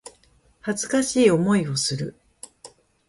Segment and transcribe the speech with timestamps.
[0.61, 2.15] 恥ずかしい思いをする